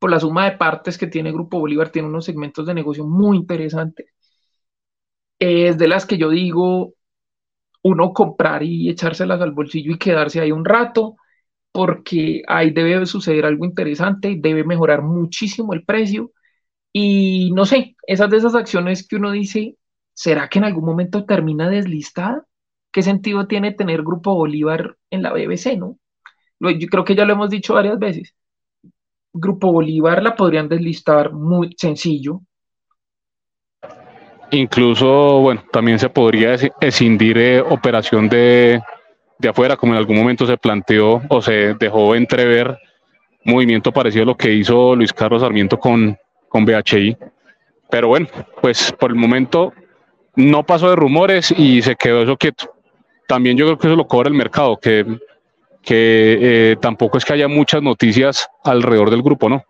[0.00, 3.36] por la suma de partes que tiene Grupo Bolívar, tiene unos segmentos de negocio muy
[3.36, 4.06] interesantes.
[5.44, 6.94] Es de las que yo digo,
[7.82, 11.16] uno comprar y echárselas al bolsillo y quedarse ahí un rato,
[11.72, 16.32] porque ahí debe suceder algo interesante, debe mejorar muchísimo el precio
[16.92, 19.76] y no sé, esas de esas acciones que uno dice,
[20.14, 22.46] ¿será que en algún momento termina deslistada?
[22.92, 25.98] ¿Qué sentido tiene tener Grupo Bolívar en la BBC, no?
[26.60, 28.34] Yo creo que ya lo hemos dicho varias veces.
[29.34, 32.42] Grupo Bolívar la podrían deslistar muy sencillo.
[34.52, 38.82] Incluso, bueno, también se podría escindir eh, operación de,
[39.38, 42.78] de afuera, como en algún momento se planteó o se dejó entrever
[43.44, 46.18] movimiento parecido a lo que hizo Luis Carlos Sarmiento con,
[46.50, 47.16] con BHI.
[47.90, 48.26] Pero bueno,
[48.60, 49.72] pues por el momento
[50.36, 52.74] no pasó de rumores y se quedó eso quieto.
[53.26, 55.18] También yo creo que eso lo cobra el mercado, que,
[55.82, 59.64] que eh, tampoco es que haya muchas noticias alrededor del grupo, ¿no?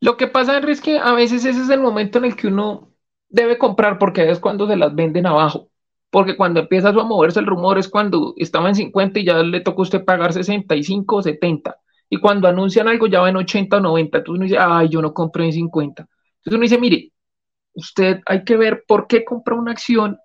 [0.00, 2.48] Lo que pasa, Henry, es que a veces ese es el momento en el que
[2.48, 2.95] uno
[3.36, 5.70] debe comprar porque es cuando se las venden abajo
[6.16, 9.60] porque cuando empieza a moverse el rumor es cuando estaba en 50 y ya le
[9.60, 11.76] toca a usted pagar 65 o 70.
[12.08, 14.18] Y cuando anuncian algo ya va en 80 o 90.
[14.18, 16.02] Entonces uno dice, ay, yo no compré en 50.
[16.02, 17.12] Entonces uno dice, mire,
[17.74, 20.18] usted hay que ver por qué compra una acción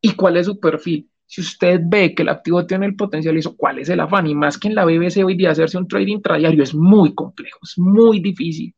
[0.00, 1.10] y cuál es su perfil.
[1.26, 4.26] si usted ve que el activo tiene el potencial, eso, ¿cuál es el afán?
[4.26, 7.58] Y más que en la BBC hoy día hacerse un trading intradiario es muy complejo,
[7.62, 8.74] es muy difícil,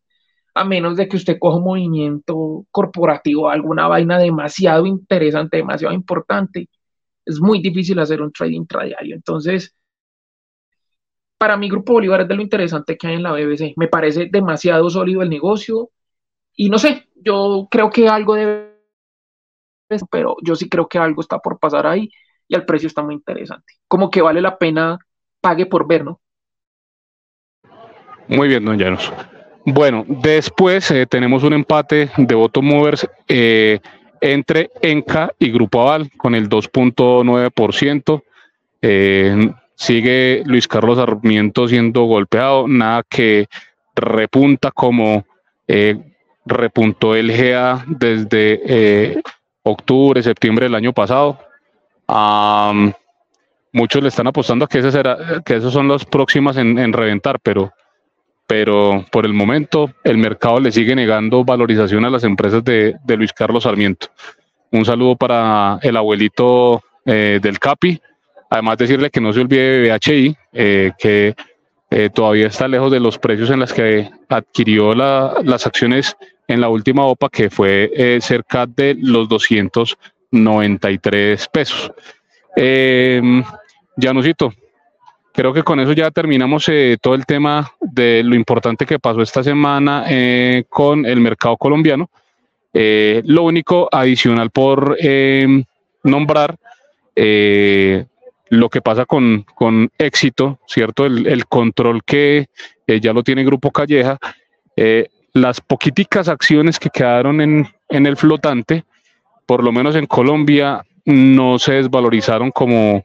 [0.56, 6.70] a menos de que usted coja un movimiento corporativo, alguna vaina demasiado interesante, demasiado importante,
[7.26, 9.14] es muy difícil hacer un trading intradiario.
[9.14, 9.76] Entonces,
[11.36, 13.74] para mi Grupo Bolívar es de lo interesante que hay en la BBC.
[13.76, 15.90] Me parece demasiado sólido el negocio
[16.54, 18.72] y no sé, yo creo que algo debe,
[20.10, 22.08] pero yo sí creo que algo está por pasar ahí
[22.48, 23.74] y el precio está muy interesante.
[23.86, 24.98] Como que vale la pena
[25.38, 26.18] pague por ver, ¿no?
[28.26, 29.12] Muy bien, don Llanos.
[29.68, 33.80] Bueno, después eh, tenemos un empate de voto movers eh,
[34.20, 38.22] entre Enca y Grupo Aval con el 2.9%.
[38.80, 43.48] Eh, sigue Luis Carlos Sarmiento siendo golpeado, nada que
[43.96, 45.26] repunta como
[46.44, 49.20] repuntó el GA desde
[49.64, 51.40] octubre, septiembre del año pasado
[53.76, 57.72] muchos le están apostando a que, será, que esos son los próximos en, reventar, pero,
[58.46, 63.32] pero por el momento el mercado le sigue negando valorización a las empresas de, Luis
[63.32, 64.08] Carlos Sarmiento.
[64.70, 68.00] Un saludo para el abuelito eh, del CAPI.
[68.50, 71.34] Además decirle que no se olvide de BHI, eh, que
[71.90, 76.16] eh, todavía está lejos de los precios en los que adquirió las acciones
[76.48, 79.96] en la última OPA, que fue cerca de los 200
[80.30, 81.92] 93 pesos.
[82.56, 83.20] Eh,
[83.96, 84.52] Janusito,
[85.36, 89.20] creo que con eso ya terminamos eh, todo el tema de lo importante que pasó
[89.20, 92.08] esta semana eh, con el mercado colombiano.
[92.72, 94.96] Eh, lo único adicional por
[96.02, 96.56] nombrar
[98.48, 101.04] lo que pasa con, con éxito, ¿cierto?
[101.04, 102.46] El, control que
[102.86, 104.18] ya lo tiene Grupo Calleja,
[105.32, 108.84] las poquiticas acciones que quedaron en, en el flotante,
[109.46, 113.02] por lo menos en Colombia, no se desvalorizaron como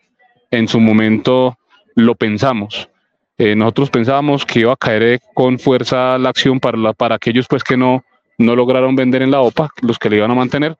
[0.51, 1.57] en su momento
[1.95, 2.89] lo pensamos.
[3.37, 7.47] Eh, nosotros pensábamos que iba a caer eh, con fuerza la acción para, para aquellos
[7.47, 8.03] pues que no,
[8.37, 10.77] no lograron vender en la OPA, los que le iban a mantener.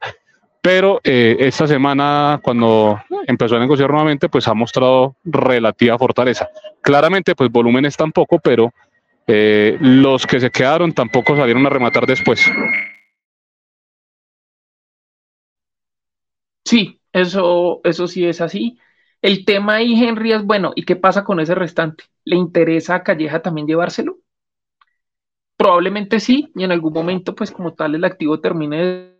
[0.62, 6.50] Pero eh, esta semana, cuando empezó a negociar nuevamente, pues ha mostrado relativa fortaleza.
[6.82, 8.72] Claramente, pues volúmenes tampoco, pero
[9.28, 12.46] los que se quedaron tampoco salieron a rematar después.
[16.66, 18.78] Sí, eso, eso sí es así.
[19.22, 22.06] El tema ahí, Henry, es bueno, ¿y qué pasa con ese restante?
[22.26, 24.18] ¿Le interesa a Calleja también llevárselo?
[25.58, 29.16] Probablemente sí, y en algún momento, pues como tal, el activo termine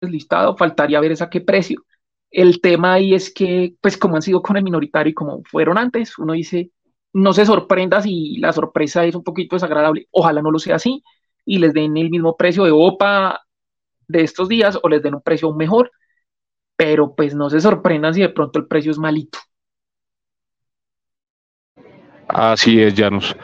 [0.00, 1.84] deslistado, faltaría ver esa qué precio.
[2.30, 5.78] El tema ahí es que, pues como han sido con el minoritario y como fueron
[5.78, 6.72] antes, uno dice,
[7.12, 11.04] no se sorprenda si la sorpresa es un poquito desagradable, ojalá no lo sea así,
[11.44, 13.42] y les den el mismo precio de OPA
[14.08, 15.92] de estos días o les den un precio mejor,
[16.76, 19.38] pero pues no se sorprendan si de pronto el precio es malito.
[22.28, 23.36] Así es, Janus.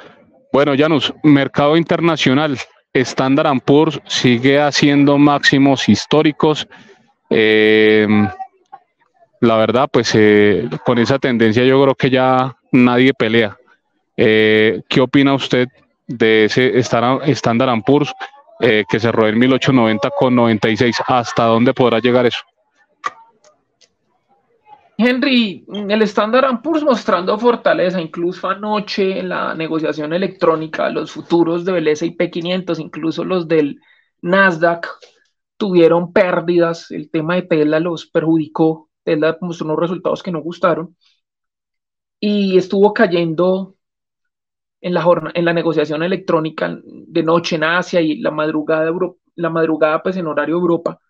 [0.53, 2.59] Bueno, Janus, mercado internacional.
[2.93, 6.67] Standard Poor's sigue haciendo máximos históricos.
[7.29, 8.29] Em,
[9.41, 13.57] la verdad, pues eh, con esa tendencia yo creo que ya nadie pelea.
[14.17, 15.69] Eh, ¿Qué opina usted
[16.09, 18.13] de ese Standard Poor's?
[18.61, 21.03] eh, que cerró en 1890 con 96.
[21.07, 22.41] ¿Hasta dónde podrá llegar eso?
[25.03, 31.89] Henry, el Standard Poor's mostrando fortaleza, incluso anoche en la negociación electrónica, los futuros del
[31.89, 33.81] S&P 500, incluso los del
[34.23, 34.87] Nasdaq,
[35.57, 36.91] tuvieron pérdidas.
[36.91, 38.91] El tema de Tesla los perjudicó.
[39.03, 40.97] Tesla mostró unos resultados que no gustaron.
[42.21, 43.77] Y estuvo cayendo
[44.81, 48.91] en la, en la negociación electrónica de noche en Asia y la madrugada,
[49.37, 51.01] la madrugada pues en horario Europa,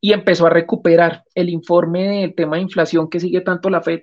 [0.00, 1.24] y empezó a recuperar.
[1.34, 4.02] El informe del tema de inflación que sigue tanto la Fed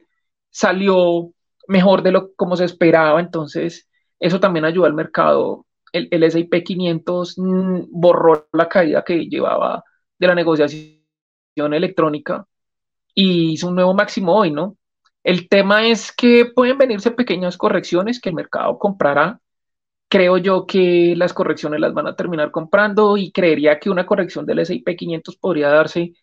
[0.49, 1.31] salió
[1.67, 5.65] mejor de lo como se esperaba, entonces eso también ayudó al mercado.
[5.91, 9.83] El, el S&P 500 mm, borró la caída que llevaba
[10.19, 10.97] de la negociación
[11.73, 12.45] electrónica
[13.13, 14.77] y hizo un nuevo máximo hoy, ¿no?
[15.23, 19.41] El tema es que pueden venirse pequeñas correcciones que el mercado comprará.
[20.09, 24.45] Creo yo que las correcciones las van a terminar comprando y creería que una corrección
[24.45, 26.13] del S&P 500 podría darse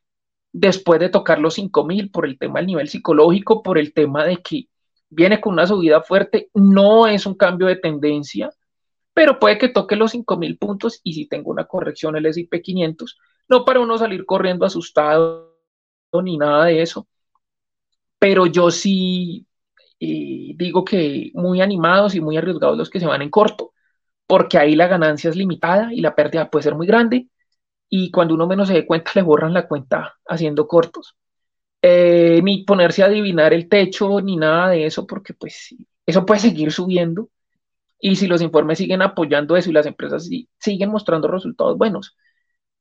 [0.53, 4.39] después de tocar los 5000 por el tema del nivel psicológico, por el tema de
[4.39, 4.69] que
[5.11, 8.51] viene con una subida fuerte, no es un cambio de tendencia,
[9.13, 13.19] pero puede que toque los 5000 puntos y si tengo una corrección el S&P 500,
[13.49, 15.55] no para uno salir corriendo asustado
[16.23, 17.09] ni nada de eso,
[18.19, 19.47] pero yo sí
[20.01, 23.74] eh, digo que muy animados y muy arriesgados los que se van en corto,
[24.27, 27.29] porque ahí la ganancia es limitada y la pérdida puede ser muy grande.
[27.91, 31.17] y cuando uno menos se dé cuenta le borran la cuenta haciendo cortos.
[31.83, 35.75] Eh, ni ponerse a adivinar el techo ni nada de eso, porque pues
[36.07, 37.31] eso puede seguir subiendo.
[38.01, 42.17] Y si los informes siguen apoyando eso y las empresas siguen mostrando resultados buenos,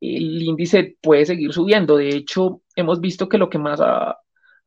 [0.01, 1.97] el índice puede seguir subiendo.
[1.97, 4.17] De hecho, hemos visto que lo que más ha,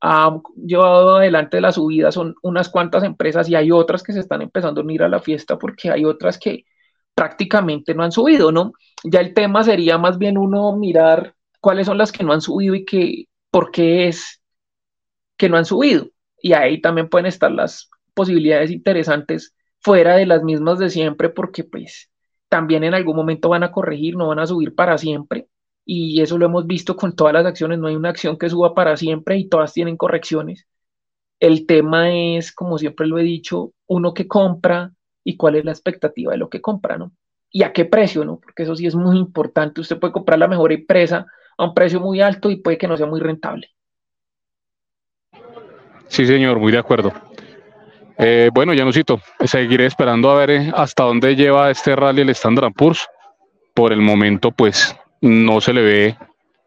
[0.00, 4.42] ha llevado adelante la subida son unas cuantas empresas y hay otras que se están
[4.42, 6.64] empezando a unir a la fiesta porque hay otras que
[7.14, 8.72] prácticamente no han subido, ¿no?
[9.04, 12.74] Ya el tema sería más bien uno mirar cuáles son las que no han subido
[12.74, 14.42] y que, por qué es
[15.38, 16.08] que no han subido.
[16.42, 21.64] Y ahí también pueden estar las posibilidades interesantes fuera de las mismas de siempre porque
[21.64, 22.10] pues
[22.48, 25.48] también en algún momento van a corregir, no van a subir para siempre
[25.88, 28.74] y eso lo hemos visto con todas las acciones, no hay una acción que suba
[28.74, 30.66] para siempre y todas tienen correcciones.
[31.38, 35.70] El tema es, como siempre lo he dicho, uno que compra y cuál es la
[35.70, 37.12] expectativa de lo que compra, ¿no?
[37.52, 38.40] Y a qué precio, ¿no?
[38.40, 39.80] Porque eso sí es muy importante.
[39.80, 42.96] Usted puede comprar la mejor empresa a un precio muy alto y puede que no
[42.96, 43.70] sea muy rentable.
[46.08, 47.12] Sí, señor, muy de acuerdo.
[48.18, 52.72] Eh, bueno, Janusito, seguiré esperando a ver eh, hasta dónde lleva este rally el Standard
[52.72, 53.06] Poor's.
[53.74, 56.16] Por el momento, pues no se le ve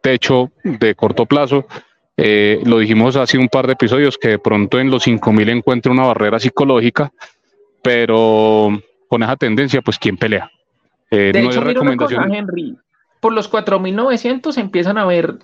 [0.01, 1.65] techo de corto plazo.
[2.17, 5.91] Eh, lo dijimos hace un par de episodios que de pronto en los 5000 encuentra
[5.91, 7.11] una barrera psicológica,
[7.81, 8.69] pero
[9.07, 10.51] con esa tendencia, pues ¿quién pelea?
[11.11, 12.33] Eh, no hecho, recomendación.
[12.33, 12.77] Henry,
[13.19, 15.39] por los 4900 empiezan a haber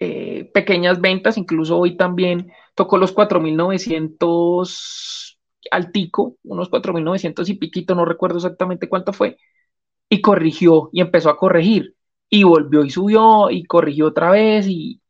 [0.00, 5.38] eh, pequeñas ventas, incluso hoy también tocó los 4900
[5.70, 9.38] altico, unos 4900 y piquito, no recuerdo exactamente cuánto fue,
[10.08, 11.94] y corrigió y empezó a corregir
[12.34, 15.00] y volvió y subió y corrigió otra vez y,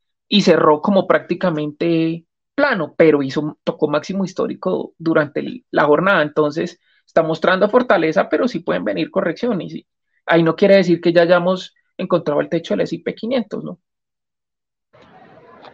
[0.41, 6.21] cerró como prácticamente plano, pero hizo, tocó máximo histórico durante la jornada.
[6.21, 9.73] Entonces, está mostrando fortaleza, pero sí pueden venir correcciones.
[9.73, 9.87] Y
[10.27, 13.79] ahí no quiere decir que ya hayamos encontrado el techo del S&P 500, ¿no?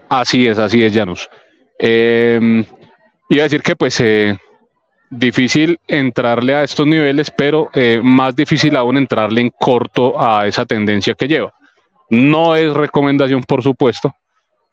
[0.08, 1.30] Así es, así es, Janus.
[1.78, 2.64] Eh,
[3.30, 4.38] iba a decir que pues eh,
[5.12, 10.66] difícil entrarle a estos niveles, pero eh, más difícil aún entrarle en corto a esa
[10.66, 11.54] tendencia que lleva.
[12.10, 14.16] No es recomendación, por supuesto,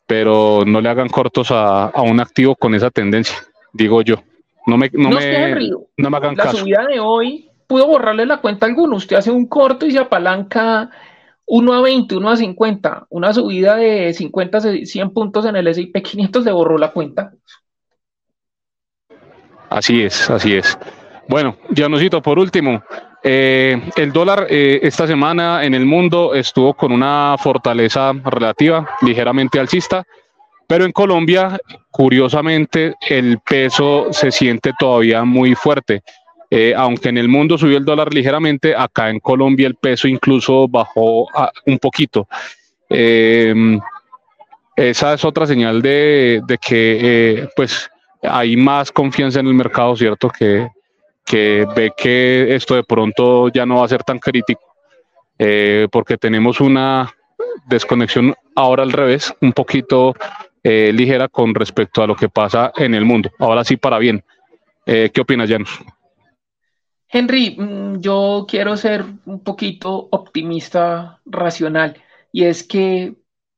[0.07, 3.37] pero no le hagan cortos a, un activo con esa tendencia,
[3.73, 4.15] digo yo.
[4.65, 5.55] No me, no, me,
[5.97, 8.95] no me hagan la subida de hoy pudo borrarle la cuenta a alguno.
[8.95, 10.89] Usted hace un corto y se apalanca
[11.45, 13.07] 1 a 20, 1 a 50.
[13.11, 17.31] Una subida de 50, 100 puntos en el S&P 500 le borró la cuenta.
[19.69, 20.77] Así es, así es.
[21.27, 22.83] Bueno, Janusito, por último,
[23.23, 29.59] eh, el dólar eh, esta semana en el mundo estuvo con una fortaleza relativa, ligeramente
[29.59, 30.03] alcista,
[30.67, 31.59] pero en Colombia,
[31.91, 36.01] curiosamente, el peso se siente todavía muy fuerte.
[36.51, 40.67] Eh, aunque en el mundo subió el dólar ligeramente, acá en Colombia el peso incluso
[40.67, 41.27] bajó
[41.67, 42.27] un poquito.
[44.75, 50.29] esa es otra señal de que, pues, hay más confianza en el mercado, ¿cierto?
[50.29, 50.67] Que,
[51.25, 54.61] que ve que esto de pronto ya no va a ser tan crítico,
[55.37, 57.13] eh, porque tenemos una
[57.67, 60.15] desconexión ahora al revés, un poquito
[60.63, 63.31] eh, ligera con respecto a lo que pasa en el mundo.
[63.39, 64.23] Ahora sí, para bien.
[64.85, 65.79] Eh, ¿Qué opinas, Janus?
[67.07, 71.95] Henry, mm, yo quiero ser un poquito optimista, racional,
[72.31, 73.15] y es que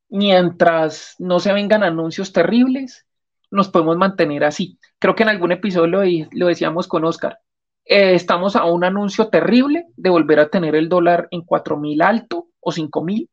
[0.09, 3.05] mientras no se vengan anuncios terribles,
[3.51, 4.79] nos podemos mantener así.
[4.99, 7.39] Creo que en algún episodio lo, decíamos con Oscar.
[7.85, 12.47] Eh, estamos a un anuncio terrible de volver a tener el dólar en 4.000 alto
[12.59, 13.29] o 5.000.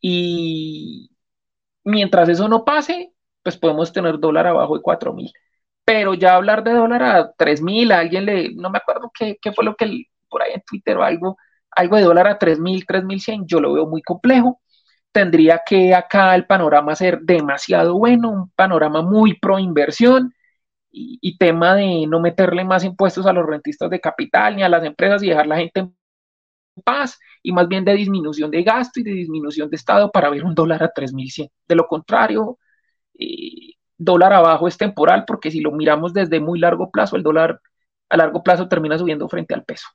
[0.00, 1.10] Y
[1.84, 3.12] mientras eso no pase,
[3.42, 5.32] pues podemos tener dólar abajo de 4.000.
[5.84, 9.52] Pero ya hablar de dólar a 3.000, a alguien le, no me acuerdo qué, qué
[9.52, 11.36] fue lo que por ahí en Twitter o algo,
[11.72, 14.60] algo de dólar a 3.000, 3.100, yo lo veo muy complejo
[15.12, 20.32] tendría que acá el panorama ser demasiado bueno, un panorama muy pro inversión
[20.92, 24.84] y, tema de no meterle más impuestos a los rentistas de capital ni a las
[24.84, 25.94] empresas y dejar la gente en
[26.84, 30.44] paz y más bien de disminución de gasto y de disminución de Estado para ver
[30.44, 31.50] un dólar a 3.100.
[31.68, 32.58] De lo contrario,
[33.18, 37.60] eh, dólar abajo es temporal porque si lo miramos desde muy largo plazo, el dólar
[38.08, 39.86] a largo plazo termina subiendo frente al peso.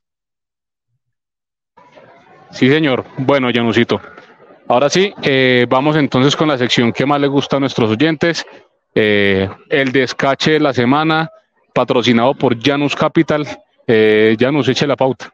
[2.50, 3.04] Sí, señor.
[3.18, 4.00] Bueno, Janusito,
[4.68, 8.44] Ahora sí, eh, vamos entonces con la sección que más le gusta a nuestros oyentes,
[8.94, 11.30] eh, el descache de la semana,
[11.72, 13.46] patrocinado por Janus Capital.
[13.86, 15.32] Eh, Janus, eche la pauta.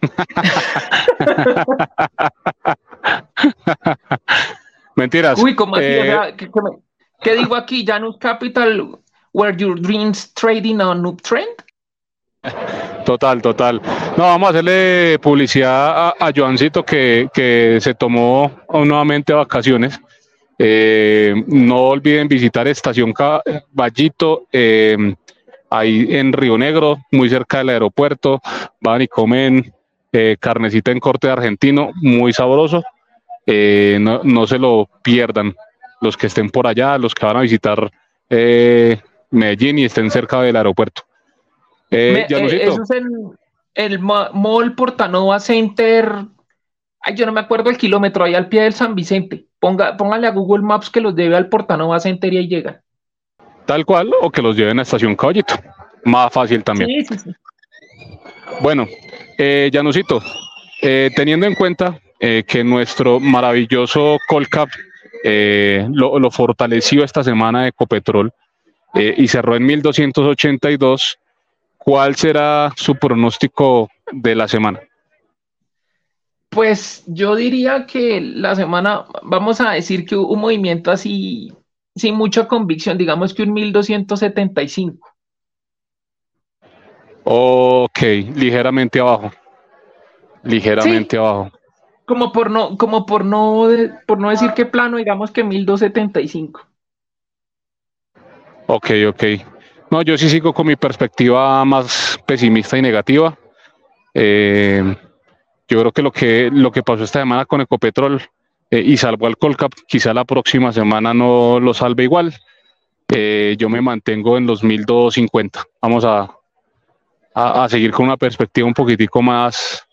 [4.94, 5.40] Mentiras.
[5.40, 5.86] Uy, ¿cómo así?
[5.86, 6.36] Eh,
[7.22, 7.86] ¿qué, digo aquí?
[7.86, 8.98] Janus Capital,
[9.32, 11.48] where your dreams trading on Trend?
[13.04, 13.80] Total, total.
[14.16, 19.98] No, vamos a hacerle publicidad a, Joancito que, que, se tomó nuevamente vacaciones.
[20.58, 25.14] Eh, no olviden visitar Estación Caballito, eh,
[25.70, 28.40] ahí en Río Negro, muy cerca del aeropuerto.
[28.80, 29.72] Van y comen
[30.12, 32.82] eh, carnecita en corte argentino, muy sabroso.
[33.46, 35.54] No, no, se lo pierdan
[36.02, 37.90] los que estén por allá, los que van a visitar
[38.28, 41.07] Medellín y estén cerca del aeropuerto.
[41.90, 43.06] Eh, eh, eso es el,
[43.74, 46.12] el Mall Portanova Center.
[47.00, 49.46] Ay, yo no me acuerdo el kilómetro, ahí al pie del San Vicente.
[49.58, 52.80] Ponga, póngale a Google Maps que los lleve al Portanova Center y ahí llegan.
[53.66, 55.54] Tal cual, o que los lleven a Estación Caballito.
[56.04, 57.04] Más fácil también.
[57.04, 57.30] Sí, sí, sí.
[58.60, 58.86] Bueno,
[59.36, 60.22] eh, Janusito,
[60.82, 64.68] eh, teniendo en cuenta que nuestro maravilloso Colcap
[65.22, 68.32] lo, lo, fortaleció esta semana Ecopetrol
[68.94, 71.16] y cerró en 1282
[71.78, 74.80] ¿cuál será su pronóstico de la semana?
[76.50, 81.52] Pues yo diría que la semana, vamos a decir que un movimiento así,
[81.94, 85.08] sin mucha convicción, digamos que un 1275.
[87.24, 88.00] Ok,
[88.34, 89.30] ligeramente abajo.
[90.42, 91.50] Ligeramente abajo.
[92.06, 93.68] Como por no, como por no,
[94.06, 96.66] por no decir que plano, digamos que 1275.
[98.66, 99.24] Ok, ok.
[99.90, 103.38] No, yo sí sigo con mi perspectiva más pesimista y negativa.
[104.12, 104.96] Eh,
[105.66, 108.22] yo creo que lo que lo que pasó esta semana con Ecopetrol
[108.70, 112.34] eh, y salvó al Colcap, quizá la próxima semana no lo salve igual.
[113.08, 115.64] Eh, yo me mantengo en los 1250.
[115.80, 116.34] Vamos a,
[117.34, 119.84] a, seguir con una perspectiva un poquitico más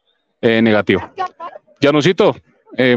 [0.41, 1.11] negativa.
[1.81, 2.35] Janusito,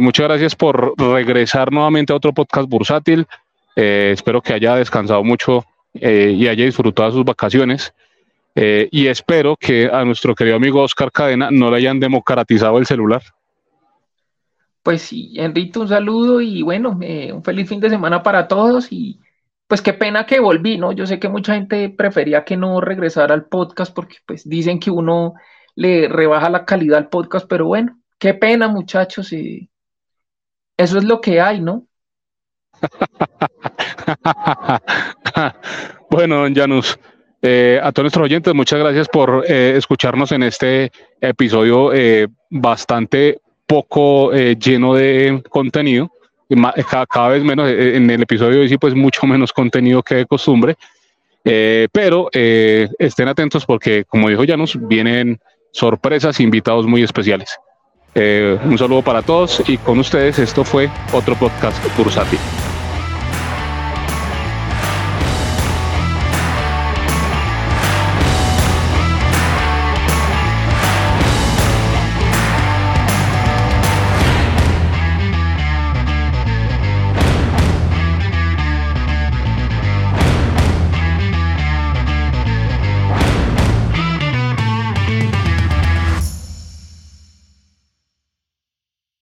[0.00, 3.26] muchas gracias por regresar nuevamente a otro podcast bursátil.
[3.74, 5.64] espero que haya descansado mucho
[6.00, 7.92] eh, y haya disfrutado sus vacaciones.
[8.54, 12.86] Eh, y espero que a nuestro querido amigo Oscar Cadena no le hayan democratizado el
[12.86, 13.22] celular.
[14.82, 18.88] Pues sí, Enrito, un saludo y bueno, eh, un feliz fin de semana para todos
[18.90, 19.20] y
[19.66, 20.92] pues qué pena que volví, ¿no?
[20.92, 24.90] Yo sé que mucha gente prefería que no regresara al podcast porque pues dicen que
[24.90, 25.34] uno
[25.74, 29.70] le rebaja la calidad al podcast, pero bueno, qué pena muchachos, y
[30.76, 31.87] eso es lo que hay, ¿no?
[36.10, 36.98] bueno, don Janus,
[37.40, 43.40] eh, a todos nuestros oyentes, muchas gracias por eh, escucharnos en este episodio eh, bastante
[43.66, 46.10] poco lleno de contenido.
[47.10, 50.26] Cada, vez menos, en el episodio de hoy sí, pues mucho menos contenido que de
[50.26, 50.76] costumbre.
[51.92, 55.38] pero estén atentos porque, como dijo Janus, vienen
[55.70, 57.58] sorpresas, invitados muy especiales.
[58.18, 62.38] Un saludo para todos y con ustedes esto fue otro podcast bursátil.